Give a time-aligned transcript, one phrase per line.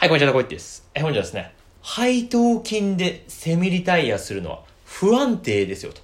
[0.00, 0.88] はい、こんにちは、こいです。
[0.94, 1.52] え、本日はですね、
[1.82, 6.00] 配当金でセミリタイアするのは不安定ですよと。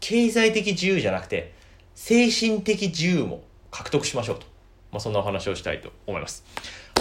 [0.00, 1.52] 経済的自由じゃなくて、
[1.94, 4.46] 精神的自由も獲得しましょうと。
[4.92, 6.42] まあ、そんなお話をしたいと思います。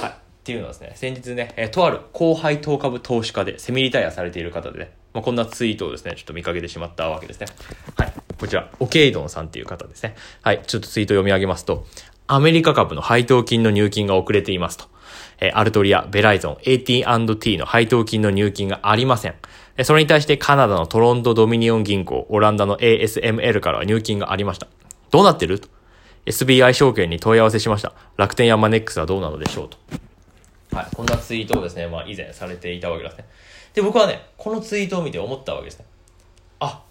[0.01, 0.09] はい。
[0.09, 7.47] っていうのはですね、先日ね、えーとある高配当株投資家でセミリタイアされている方でね、まあ、こんなツイートをですね、ちょっと見かけてしまったわけですね。
[7.95, 8.13] はい。
[8.37, 10.15] こちら、オケイドンさんっていう方ですね。
[10.41, 10.61] はい。
[10.67, 11.87] ちょっとツイート読み上げますと、
[12.27, 14.91] アメリカ株の配当金の入金が遅れていますと。
[15.43, 19.35] えアルトリア、ベライゾン、AT&T の配当金の入金がありません。
[19.83, 24.67] それに対してカナダのトロントドミニオン銀行、オランダの ASML からは入金がありました。
[25.11, 25.59] どうなってる？
[25.59, 25.67] と
[26.25, 27.93] ?SBI 証券に問い合わせしました。
[28.17, 29.69] 楽天やマネックスはどうなのでしょう？
[29.69, 29.77] と。
[30.77, 30.87] はい。
[30.95, 33.25] こんなツイートをですね、まあ以前されていたわけですね。
[33.73, 35.85] で、僕はね、このツイートを見て思ったわけですね。
[36.59, 36.83] あ、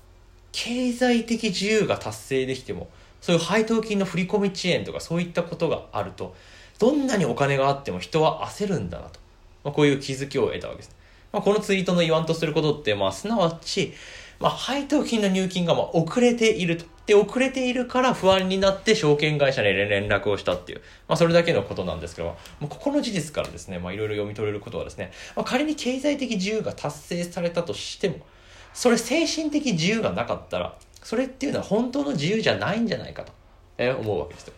[0.53, 2.89] 経済的自由が達成できても、
[3.21, 6.35] そういう配当金の振込遅延とかそういったことがあると、
[6.83, 9.21] どんなにお金があっても人は焦るんだなと。
[9.63, 10.97] まあ、こういう気づきを得たわけです。
[11.33, 13.95] まあ、このツイートの言わんとすることって、まあ、すなわち、
[14.41, 16.85] まあ、配当金の入金がまあ遅れていると。
[17.07, 28.17] で、遅れているから不安になって証券会社に連絡をしたっていう、まあ、それだけのことなんですけども、まあ、ここの事実からですね、まあ、いろいろ読み取れることはですね、まあ、仮に経済的自由が達成されたとしても、
[28.75, 33.33] それ精神的自由がなかったら、それっていうのは本当の自由じゃないんじゃないかと、
[33.79, 34.55] え思うわけですよ。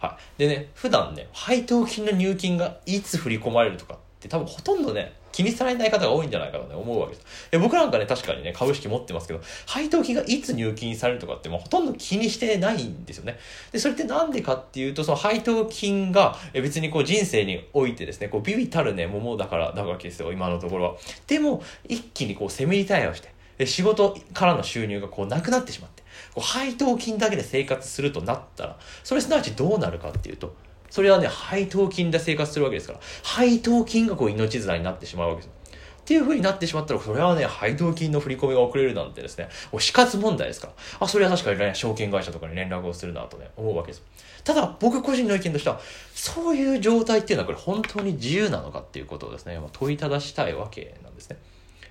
[0.00, 0.40] はい。
[0.40, 7.26] でね、普段ね、配当金の入金がいつ振り込まれるとかって多分ほとんどね、気にされない方が多いんじゃないかとね、思うわけです。
[7.52, 13.38] え僕なんかね、確かにね、株式持ってますけど、配当金がいつ入金されるとかって、もうほとんど気にしてないんですよね。
[13.72, 20.96] で、それってなんでかっていうと、その配当金がえ別にこう人生においてですね、こうビビたるね、桃だからなわけですよ、今のところは。
[21.26, 25.99] でも、一気にこうセミリタイアをして、仕事からの収入がこうなくなってしまって、
[26.34, 30.54] こう配当金だけで生活するとなったら、それすなわちどうなるかっていうと、
[30.90, 35.52] それはね、配当金で生活するわけですから、配当金がこう命綱になってしまうわけですよ。
[36.00, 40.72] っていう風になってしまったら、それはね、配当金の振り込みが遅れるなんてですね、もう死活問題ですから。
[40.98, 44.02] あ、それは確かにね、証券会社とかに連絡をするなとね、思うわけです。
[44.42, 45.80] ただ、僕個人の意見としては、
[46.12, 51.36] そういう状態っていうのはこれ本当に自由なのかっていうことをですね、まあ、問いただしたいわけなんですね。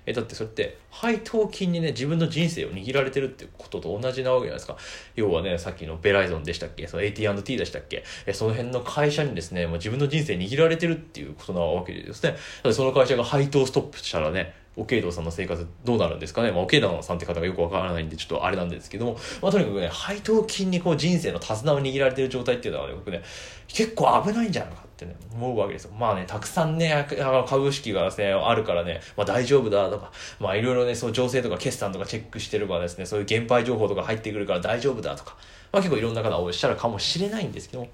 [0.06, 4.76] えだってそれって配当金にね自分の人生を握られてるってことと同じなわけじゃないですか。
[5.14, 6.86] 要はねさっきのベライゾンでしたっけ？
[6.86, 8.04] その AT&T でしたっけ？
[8.26, 12.36] えその辺の会社にですね、もう、自分の人生握られてるっていうことなわけですね。
[12.62, 23.22] だその会社が配当ストップしたらねオケイドさんの生活どうなるんですかね、まあ、オケイドさんって方がよくわからないんでちょっとあれなんですけども、まあ、とにかくね配当金にこう人生の手綱を握られてる状態っていうのはね僕ね
[23.68, 25.92] 結構危ないんじゃないかってね思うわけですよ。
[25.92, 27.06] まあねたくさんね
[27.46, 35.36] 株式がですねあるからね、まあ、大丈夫だとかまあいろいろねそう情勢とか決算とかチェックしてればですねそういう減配情報とか入ってくるから大丈夫だとか、
[35.72, 37.90] まあ、結構いろんな方がおっしゃるかもしれないんですけども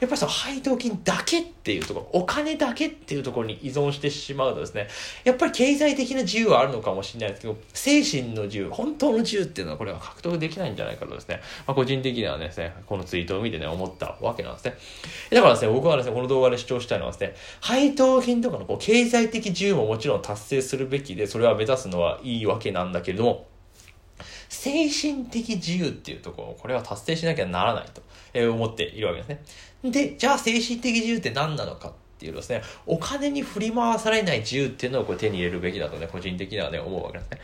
[0.00, 4.88] やっぱりその配当金だけっていうところ、お金だけっていうところに依存してしまうとですね、
[5.24, 14.74] やっぱり経済的な自由はあるのかもしれないですけど、精神の自由、本当の自由っていうのはこれは獲得できないんじゃないかとですね、まあ、個人的にはですね、このツイートを見てね、思ったわけなんですね。
[15.30, 23.50] だからですね、僕はですね、この動画で主張したいのはですね、配当金とかのこう経済的自由ももちろん達成するべきで、それは目指すのはいいわけなんだけれども、
[24.48, 28.02] 精神的自由っていうところ、これは達成しなきゃならないと
[28.52, 29.42] 思っているわけですね。
[29.84, 37.38] で、じゃあ精神的自由って何なのかっていうとですね、お金に振り回されない自由っていうのをこう手に入れるべきだとね、個人的にはね、思うわけですね。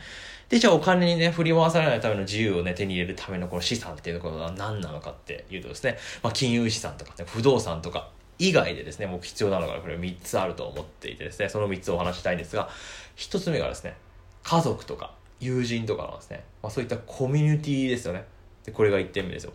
[0.49, 8.09] で、じゃあお金にね、振り回されないための自由をね、手に入れるためのこの資産っていうのは何なのかっていうとですね、まあ、金融資産とかね、不動産とか、
[8.39, 12.69] 以外でですね、もう必要なのがこれ3つあると思っていてですね、その3つをお話したいんですが、
[13.17, 13.95] 1つ目がですね、
[14.43, 18.25] 家族とか友人とかのですね、まあ、そういったコミュニティですよね。
[18.63, 19.53] で、これが1点目ですよ。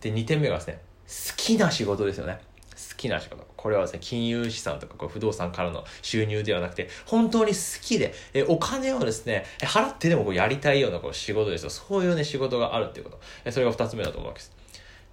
[0.00, 2.38] で、2点目がですね、好きな仕事ですよね。
[2.74, 3.46] 好きな仕事。
[3.56, 11.70] これはですね、金融資産とかこう不動産からの収入ではなくて、本当に好きで、えお金をですね、払ってでもこうやりたいようなこう仕事ですよ。
[11.70, 13.20] そういうね、仕事があるっていうこと。
[13.44, 14.63] えそれが2つ目だと思うわけです。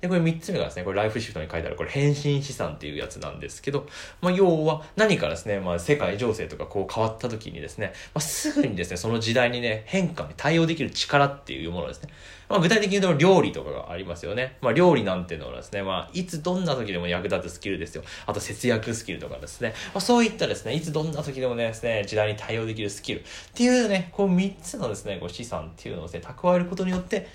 [0.02, 3.88] で、これ3つ目がですね、これライフシフトに書いてある、これ変身資産っていうやつなんですけど、
[4.20, 12.10] まあ、要は何かですね、まあ、世界情勢とかこう変わった時にですね、まあ、すぐにですね、その時代にね、変化に対応できる力っていうものですね。
[12.50, 14.58] まあ、具体的に言うと料理とかがありますよね。
[14.62, 18.04] まあ、料理なんていうのはですね、まあ、いつどんな時でも役立つスキルですよ。
[18.26, 19.70] あと節約スキルとかですね。
[19.94, 23.24] まあ、そういったですね、いつどんな時でもね、ですね、時代に対応できるスキルっ
[23.54, 27.28] ていうね、こう3つのですね、こう資産っていうのをですね、蓄えることによって、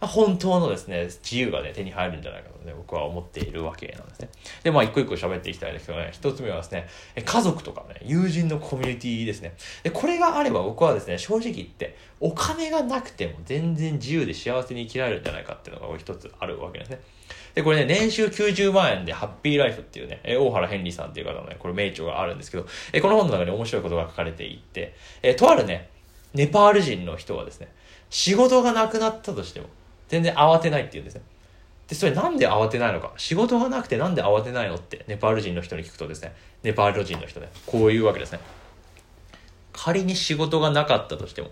[0.00, 4.28] 本当のですね、自由がね、手に入るんじゃないかとね、僕は思っているわけなんですね。
[4.62, 6.86] で、まあ、一個一個喋っていきたいんですけどね、一つ目はですね、
[7.24, 9.54] 家族とかね、友人のコミュニティですね。
[9.82, 17.00] で、これがあれば僕はですね、正直言って、お金がなくても全然自由で幸せに生きられるんじゃないかっていうのが一つあるわけですね。
[17.56, 25.90] で、これね、年収90万円でハッピーライフっていうね、え大原ヘンリーさんっていう方のね、これ名著があるんですけど、えこの本の中に面白いことが書かれていて、えとあるね、
[26.34, 27.68] ネパール人の人はですね、
[28.10, 29.66] 仕事がなくなったとしても、
[30.08, 31.22] 全然慌てないっていうんですね。
[31.86, 33.12] で、それなんで慌てないのか？
[33.16, 38.40] 仕事がなくてなんで慌てないのって、ネパール人の人に聞くとですね、ネパール人の人ね、こういうわけですね。
[39.72, 41.50] 仮に仕事がなかったとしても、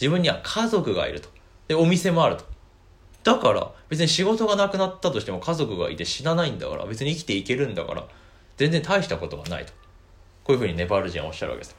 [0.00, 1.28] 自分には家族がいると。
[1.68, 2.44] で、お店もあると。
[3.24, 8.06] だから、別に仕事がなくなったとしても家族がいて死なないんだから、別に生きていけるんだから、
[8.56, 9.72] 全然大したことがないと。
[10.44, 11.76] こういうふうにネパール人はおっしゃるわけです。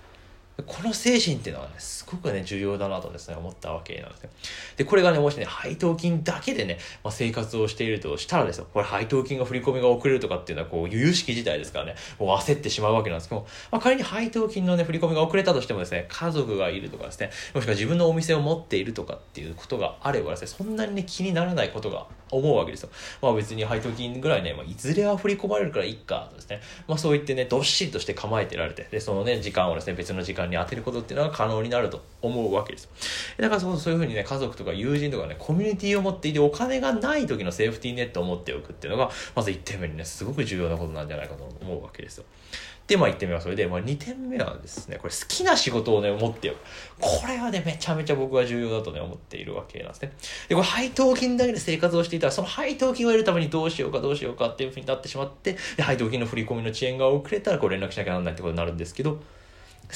[0.67, 4.29] この精神っていうのはね、すごくね、重要だなとですね、思ったわけなんですね。
[4.77, 22.89] で、これがね、もしね、配当金だけでね、まあ、生活をしているとしたらですよ、これ配当金が振り込みが遅れるとかっていうのは、こう、由々しき事態ですからね、もう焦ってしまうわけなんですけどまあ、仮に配当金のね、振り込みが遅れたとしてもですね、家族がいるとかですね、もしくは自分のお店を持っているとかっていうことがあればですね、そんなにね、気にならないことが思うわけですよ。
[23.21, 32.89] まあ別に配当金ぐらいね、まあ、いずれは振り込まれるからいいかとですね、まあそう言ってね、どっしりとして構えてられて、で、そのね、時間をですね、別の時間に当てることっていうのは可能になると思うわけです。
[33.37, 42.25] だからそうそういうふうにね、家族とか友人とかね、コミュニティを持っていてお金がない時のセーフティーネットを持っておくっていうのが、まず1点目にね、すごく重要なことなんじゃないかと思うわけですよ。
[42.87, 46.57] で、まあ1点目はそれで、まあ2点目はですね、これ好きな仕事をね、持っておく。
[46.99, 50.11] これはね、めちゃめちゃ僕は重要だとね、思っているわけなんですね。
[50.49, 59.21] で、これ配当金だけで生活をしていたら、その配当金を得るためにどうしようかどうしようかっていうふうになってしまって、で、配当金の振り込みの遅延が遅れたら、こう連絡しなきゃならないってことになるんですけど、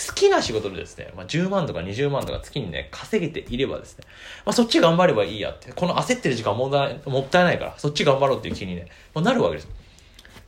[0.08, 4.06] 好きな仕事でですね、まあ、10万とか20万とか月にね、稼げていればですね、
[4.46, 9.68] まあ、そっち頑張ればいいやって、この焦ってる時間ももったいないから、そっち頑張ろうっていう気にね、まあ、なるわけです。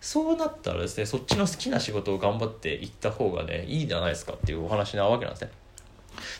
[0.01, 5.51] そうなったらですね、そっちの好きな仕事を頑張っていった方がね、いいじゃないですかっていうお話なわけなんですね。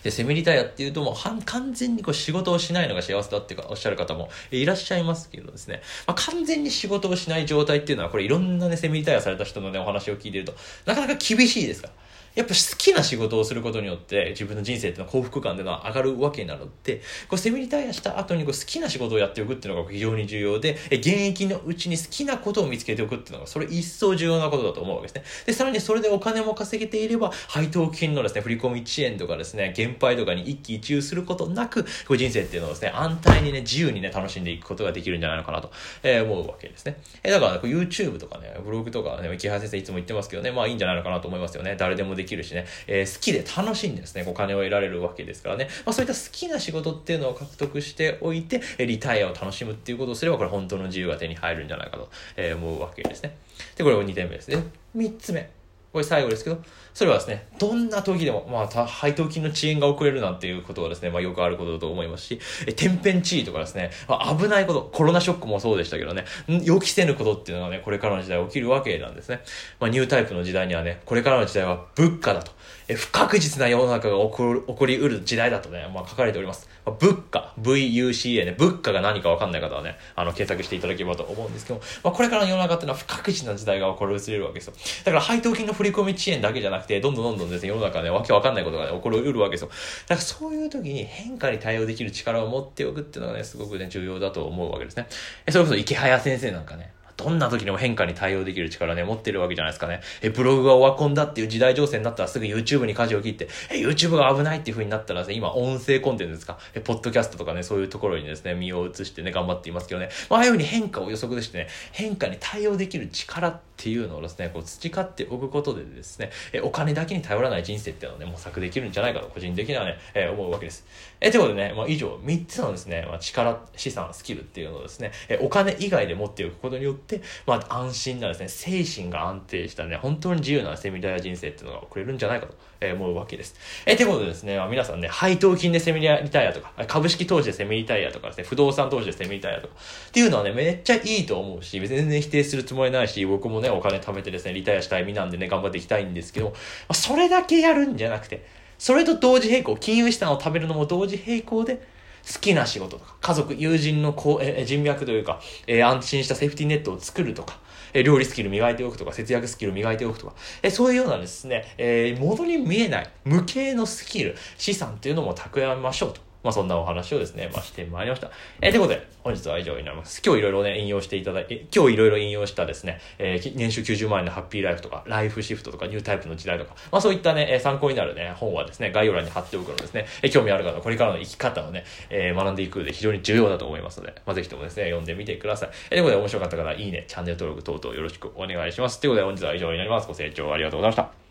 [0.04, 10.54] で、セミリタイアっていうともう完全にこう仕事をしないのが幸せだっておっしゃる方もいらっしゃいますけどですね、まあ、完全に仕事をしない状態っていうのはこれいろんなね、セミリタイアされた人のね、お話を聞いてると、
[10.86, 11.94] なかなか厳しいですから。
[12.36, 25.24] やっぱ好きな仕事をすることによって自分の人生っていうのは幸福感っていうのは上がるわけなので、こうセミリタイアした後にこう好きな仕事をやっておくっていうのが非常に重要で、現役のうちに好きなことを見つけておくっていうのがそれ一層重要なことだと思うわけですね。
[25.48, 35.72] で、さらにそれでお金も稼げていれば、配当金のですね、振り込み遅延とかですね、減配とかに一喜一憂することなく、こう人生っていうのをですね、安泰にね、自由にね、楽しんでいくことができるんじゃないのかなと、
[36.04, 37.02] えー、思うわけですね。
[37.24, 41.76] え、だから、ね、YouTube とかね、ブログとかね、池原先生いつも言ってますけどね、まあいいんじゃないのかなと思いますよね。
[41.78, 52.10] 誰でもできるしね、えー好きで楽しいんですね、お金を得られるわけですからね、まあ、そういった好きな仕事っていうのを獲得しておいて、リタイアを楽しむっていうことをすれば、これ本当の自由が手に入るんじゃないかと
[52.56, 53.38] 思うわけですね。
[53.76, 54.64] で、これを2点目ですね。
[54.96, 55.50] 3つ目。
[55.92, 56.62] これ最後ですけど、
[56.94, 69.42] それはですね、どんな時でも、まあ、配当金の遅延が遅れるなんていうことはですね、まあ、よくあることだと思いますし、え天変地異とかですね、まあ、危ないこと、コロナショックもそうでしたけどね、予期せぬことっていうのがね、これからの時代起きるわけなんですね。
[69.80, 72.52] まあ、ニュータイプの時代にはね、これからの時代は物価だと。
[72.90, 76.68] え不確実な世の中が起こる起こりうる時代だとね、まあ、書かれております。
[76.84, 84.74] まあ、物価、VUCA ね、物価が何かわかんない方はね、あの、検索していただければと思うんですけどまあ、これからの世の中っていうのは不確実な時代が起こり移れるわけですよ。
[85.06, 89.70] だから配当金の振り込み遅延だけじゃなくて、どんどんどんどんですね、世の中ね、わけわかんないことが、ね、起こりうるわけですよ。
[90.08, 95.08] だからそういう時に変化に対応できる力を持っておくっていうのがね、すごくね、重要だと思うわけですね。
[95.46, 100.00] えそれこそ池早先生なんかね、どんな時にも変化に対応できる力ね、持ってるわけじゃないですかね。
[100.22, 120.86] え、ブログがオワコンだっていう時代情勢になったらすぐ YouTube に舵を切って、え、YouTube が危ないっていう風になったらですね、今音声コンテンツですか、え、ポッドキャストとかね、そういうところにですね、身を移してね、頑張っていますけどね、まあ、ああいう風に変化を予測してね、変化に対応できる力っていうのをですね、こう培っておくことでですね、え、お金だけに頼らない人生っていうのをね、模索できるんじゃないかと、個人的にはね、え、思うわけです。
[121.22, 127.09] え、ということでね、まあ、以上、3つのですね、まあ、力、資産、スキルっていうのをですね、え、お金以外で持っておくことによって、
[127.46, 132.56] まあ、安心なですね、精神が安定したね、本当に自由なセミダイア人生っていうのが送れるんじゃないかと
[132.94, 133.56] 思うわけです。
[133.86, 139.74] え、ということでですね、まあ、皆さんね、配当金でセミリタイアとか、株式投資でセミリタイアとかですね、不動産投資でセミリタイアとか、
[140.10, 146.54] っていうのはね、めっちゃいいと思うし、全然否定するつもりないし、僕もね、お金貯めてですね、リタイアしたい身なんでね、頑張っていきたいんですけど、
[146.88, 148.46] ま、それだけやるんじゃなくて、
[148.78, 151.82] それと同時並行、金融資産を食べるのも同時並行で、
[152.28, 157.60] 好きな仕事とか、家族、友人のこう、え人脈というか、えー、安心したセーフティーネットを作るとか、
[157.94, 166.29] え料理スキル磨いておくとか、節約スキル磨いておくとか、えそういうようなですね、えー、物に見えない、無形のスキル、資産っていうのも蓄えましょうと。
[166.44, 168.32] まあそんなお話をですね、まあしてまいりました。
[168.62, 170.22] えー、ということで、本日は以上になります。
[170.26, 185.70] 今日いろいろね、引用していただいて、今日いろいろ引用したですね、えー、年収90万円のハッピーライフとか、ライフシフトとか、ニュータイプの時代とか、まあそういったね、参考になるね、本はですね、概要欄に貼っておくのですね、えー、興味ある方、これからの生き方をね、えー、学んでいく上で非常に重要だと思いますので、まあぜひともですね、読んでみてください。
[185.70, 189.00] えー、ということで面白かった方、いいね、チャンネル登録等々よろしくお願いします。
[189.00, 190.08] ということで本日は以上になります。
[190.08, 191.29] ご清聴ありがとうございました。